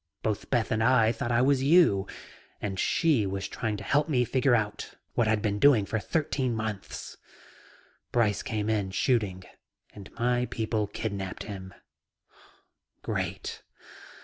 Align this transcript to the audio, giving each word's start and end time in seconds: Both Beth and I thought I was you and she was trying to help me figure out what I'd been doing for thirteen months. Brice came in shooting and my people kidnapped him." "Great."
Both 0.23 0.49
Beth 0.49 0.71
and 0.71 0.83
I 0.83 1.11
thought 1.11 1.31
I 1.31 1.43
was 1.43 1.61
you 1.61 2.07
and 2.59 2.79
she 2.79 3.27
was 3.27 3.47
trying 3.47 3.77
to 3.77 3.83
help 3.83 4.09
me 4.09 4.25
figure 4.25 4.55
out 4.55 4.95
what 5.13 5.27
I'd 5.27 5.43
been 5.43 5.59
doing 5.59 5.85
for 5.85 5.99
thirteen 5.99 6.55
months. 6.55 7.17
Brice 8.11 8.41
came 8.41 8.67
in 8.67 8.89
shooting 8.89 9.43
and 9.93 10.11
my 10.13 10.47
people 10.47 10.87
kidnapped 10.87 11.43
him." 11.43 11.75
"Great." 13.03 13.61